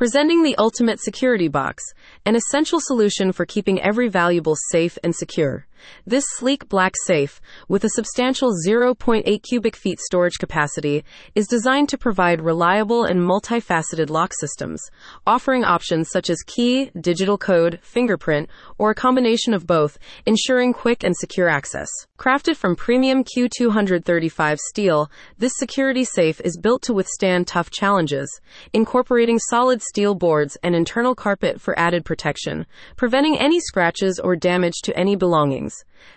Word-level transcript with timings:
Presenting 0.00 0.42
the 0.42 0.56
ultimate 0.56 0.98
security 0.98 1.48
box, 1.48 1.84
an 2.24 2.34
essential 2.34 2.80
solution 2.80 3.32
for 3.32 3.44
keeping 3.44 3.82
every 3.82 4.08
valuable 4.08 4.56
safe 4.70 4.96
and 5.04 5.14
secure. 5.14 5.66
This 6.06 6.24
sleek 6.36 6.68
black 6.68 6.94
safe, 7.06 7.40
with 7.68 7.84
a 7.84 7.90
substantial 7.90 8.52
0.8 8.66 9.42
cubic 9.42 9.76
feet 9.76 10.00
storage 10.00 10.38
capacity, 10.38 11.04
is 11.34 11.46
designed 11.46 11.88
to 11.90 11.98
provide 11.98 12.40
reliable 12.40 13.04
and 13.04 13.20
multifaceted 13.20 14.10
lock 14.10 14.32
systems, 14.34 14.82
offering 15.26 15.64
options 15.64 16.10
such 16.10 16.30
as 16.30 16.42
key, 16.46 16.90
digital 17.00 17.38
code, 17.38 17.78
fingerprint, 17.82 18.48
or 18.78 18.90
a 18.90 18.94
combination 18.94 19.54
of 19.54 19.66
both, 19.66 19.98
ensuring 20.26 20.72
quick 20.72 21.04
and 21.04 21.16
secure 21.16 21.48
access. 21.48 21.88
Crafted 22.18 22.56
from 22.56 22.76
premium 22.76 23.24
Q235 23.24 24.58
steel, 24.58 25.10
this 25.38 25.52
security 25.56 26.04
safe 26.04 26.40
is 26.42 26.58
built 26.58 26.82
to 26.82 26.92
withstand 26.92 27.46
tough 27.46 27.70
challenges, 27.70 28.40
incorporating 28.72 29.38
solid 29.38 29.82
steel 29.82 30.14
boards 30.14 30.56
and 30.62 30.74
internal 30.74 31.14
carpet 31.14 31.60
for 31.60 31.78
added 31.78 32.04
protection, 32.04 32.66
preventing 32.96 33.38
any 33.38 33.60
scratches 33.60 34.20
or 34.22 34.36
damage 34.36 34.80
to 34.82 34.96
any 34.96 35.16
belongings. 35.16 35.69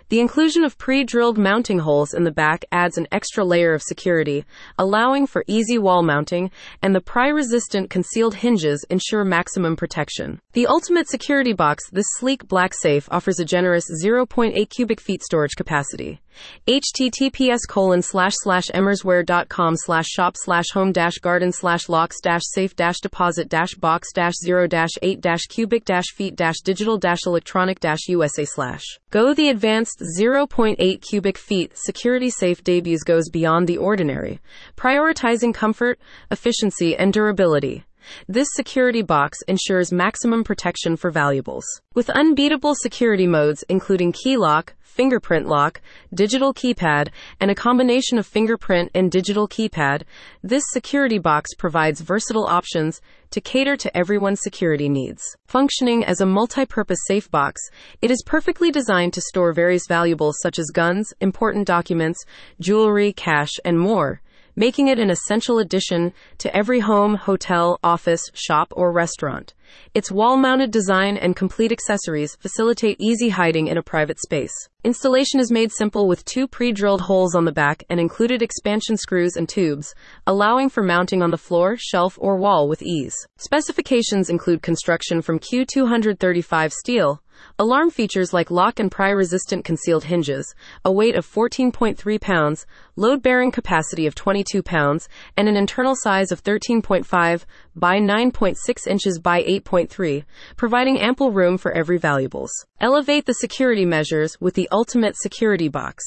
The 0.08 0.20
inclusion 0.20 0.64
of 0.64 0.78
pre 0.78 1.04
drilled 1.04 1.38
mounting 1.38 1.80
holes 1.80 2.14
in 2.14 2.24
the 2.24 2.30
back 2.30 2.64
adds 2.72 2.96
an 2.96 3.06
extra 3.12 3.44
layer 3.44 3.74
of 3.74 3.82
security, 3.82 4.44
allowing 4.78 5.26
for 5.26 5.44
easy 5.46 5.78
wall 5.78 6.02
mounting, 6.02 6.50
and 6.82 6.94
the 6.94 7.00
pry 7.00 7.28
resistant 7.28 7.90
concealed 7.90 8.36
hinges 8.36 8.84
ensure 8.90 9.24
maximum 9.24 9.76
protection. 9.76 10.40
The 10.52 10.66
ultimate 10.66 11.08
security 11.08 11.52
box, 11.52 11.90
this 11.90 12.06
sleek 12.18 12.46
black 12.48 12.74
safe, 12.74 13.08
offers 13.10 13.38
a 13.38 13.44
generous 13.44 13.84
0.8 14.02 14.68
cubic 14.70 15.00
feet 15.00 15.22
storage 15.22 15.56
capacity. 15.56 16.20
Https 16.66 17.60
colon 17.68 18.02
slash 18.02 18.32
slash 18.36 18.66
emersware.com 18.74 19.76
slash 19.76 20.06
shop 20.06 20.36
slash 20.36 20.66
home 20.72 20.92
dash 20.92 21.18
garden 21.18 21.52
slash 21.52 21.88
locks 21.88 22.20
dash 22.20 22.42
safe 22.44 22.74
dash 22.74 22.98
deposit 23.00 23.48
dash 23.48 23.74
box 23.74 24.12
dash 24.12 24.34
zero 24.42 24.66
dash 24.66 24.90
eight 25.02 25.20
dash 25.20 25.42
cubic 25.48 25.84
dash 25.84 26.06
feet 26.14 26.36
dash 26.36 26.60
digital 26.64 26.98
dash 26.98 27.20
electronic 27.26 27.80
dash 27.80 28.08
usa 28.08 28.44
slash. 28.44 28.82
Go 29.10 29.34
the 29.34 29.43
advanced 29.48 30.02
0.8 30.18 31.02
cubic 31.02 31.38
feet 31.38 31.72
security 31.76 32.30
safe 32.30 32.62
debuts 32.64 33.02
goes 33.02 33.28
beyond 33.30 33.66
the 33.66 33.78
ordinary 33.78 34.40
prioritizing 34.76 35.54
comfort 35.54 35.98
efficiency 36.30 36.96
and 36.96 37.12
durability 37.12 37.84
this 38.28 38.48
security 38.52 39.02
box 39.02 39.38
ensures 39.48 39.92
maximum 39.92 40.44
protection 40.44 40.96
for 40.96 41.10
valuables. 41.10 41.64
With 41.94 42.10
unbeatable 42.10 42.74
security 42.74 43.26
modes 43.26 43.64
including 43.68 44.12
key 44.12 44.36
lock, 44.36 44.74
fingerprint 44.94 45.48
lock, 45.48 45.80
digital 46.14 46.54
keypad, 46.54 47.08
and 47.40 47.50
a 47.50 47.54
combination 47.54 48.16
of 48.16 48.26
fingerprint 48.26 48.90
and 48.94 49.10
digital 49.10 49.48
keypad, 49.48 50.02
this 50.42 50.62
security 50.70 51.18
box 51.18 51.52
provides 51.54 52.00
versatile 52.00 52.46
options 52.46 53.00
to 53.30 53.40
cater 53.40 53.76
to 53.76 53.96
everyone's 53.96 54.40
security 54.40 54.88
needs. 54.88 55.22
Functioning 55.46 56.04
as 56.04 56.20
a 56.20 56.26
multi-purpose 56.26 57.00
safe 57.08 57.28
box, 57.30 57.60
it 58.00 58.12
is 58.12 58.22
perfectly 58.24 58.70
designed 58.70 59.12
to 59.12 59.20
store 59.20 59.52
various 59.52 59.88
valuables 59.88 60.36
such 60.40 60.60
as 60.60 60.70
guns, 60.72 61.12
important 61.20 61.66
documents, 61.66 62.24
jewelry, 62.60 63.12
cash, 63.12 63.50
and 63.64 63.78
more 63.78 64.20
making 64.56 64.88
it 64.88 64.98
an 64.98 65.10
essential 65.10 65.58
addition 65.58 66.12
to 66.38 66.56
every 66.56 66.80
home, 66.80 67.14
hotel, 67.14 67.78
office, 67.82 68.22
shop, 68.34 68.72
or 68.76 68.92
restaurant. 68.92 69.54
Its 69.94 70.12
wall 70.12 70.36
mounted 70.36 70.70
design 70.70 71.16
and 71.16 71.36
complete 71.36 71.72
accessories 71.72 72.36
facilitate 72.36 73.00
easy 73.00 73.30
hiding 73.30 73.66
in 73.66 73.78
a 73.78 73.82
private 73.82 74.20
space. 74.20 74.52
Installation 74.84 75.40
is 75.40 75.50
made 75.50 75.72
simple 75.72 76.06
with 76.06 76.24
two 76.24 76.46
pre 76.46 76.70
drilled 76.70 77.00
holes 77.00 77.34
on 77.34 77.44
the 77.44 77.52
back 77.52 77.82
and 77.88 77.98
included 77.98 78.42
expansion 78.42 78.96
screws 78.96 79.36
and 79.36 79.48
tubes, 79.48 79.94
allowing 80.26 80.68
for 80.68 80.82
mounting 80.82 81.22
on 81.22 81.30
the 81.30 81.38
floor, 81.38 81.76
shelf, 81.78 82.18
or 82.20 82.36
wall 82.36 82.68
with 82.68 82.82
ease. 82.82 83.16
Specifications 83.38 84.28
include 84.28 84.62
construction 84.62 85.22
from 85.22 85.38
Q235 85.38 86.72
steel, 86.72 87.22
Alarm 87.58 87.90
features 87.90 88.32
like 88.32 88.50
lock 88.50 88.80
and 88.80 88.90
pry 88.90 89.10
resistant 89.10 89.64
concealed 89.64 90.04
hinges, 90.04 90.54
a 90.84 90.92
weight 90.92 91.14
of 91.14 91.26
14.3 91.26 92.20
pounds, 92.20 92.66
load 92.96 93.22
bearing 93.22 93.50
capacity 93.50 94.06
of 94.06 94.14
22 94.14 94.62
pounds, 94.62 95.08
and 95.36 95.48
an 95.48 95.56
internal 95.56 95.94
size 95.96 96.32
of 96.32 96.42
13.5 96.42 97.44
by 97.76 97.98
9.6 97.98 98.86
inches 98.86 99.18
by 99.18 99.42
8.3, 99.42 100.24
providing 100.56 100.98
ample 100.98 101.30
room 101.30 101.58
for 101.58 101.72
every 101.72 101.98
valuables. 101.98 102.52
Elevate 102.80 103.26
the 103.26 103.34
security 103.34 103.84
measures 103.84 104.36
with 104.40 104.54
the 104.54 104.68
ultimate 104.72 105.16
security 105.16 105.68
box. 105.68 106.02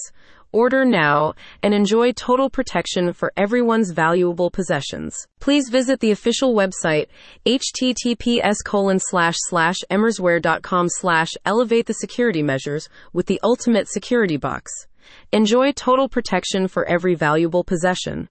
Order 0.51 0.85
now 0.85 1.33
and 1.61 1.73
enjoy 1.73 2.13
total 2.13 2.49
protection 2.49 3.11
for 3.11 3.33
everyone's 3.35 3.91
valuable 3.91 4.49
possessions. 4.49 5.27
Please 5.39 5.69
visit 5.69 5.99
the 5.99 6.11
official 6.11 6.55
website 6.55 7.07
https 7.45 8.55
colon 8.65 8.99
slash 8.99 9.35
slash 9.49 9.77
emersware.com 9.91 10.87
slash 10.89 11.29
elevate 11.45 11.85
the 11.85 11.93
security 11.93 12.41
measures 12.41 12.87
with 13.11 13.25
the 13.25 13.39
ultimate 13.43 13.87
security 13.89 14.37
box. 14.37 14.71
Enjoy 15.31 15.71
total 15.71 16.09
protection 16.09 16.67
for 16.67 16.85
every 16.85 17.15
valuable 17.15 17.63
possession. 17.63 18.25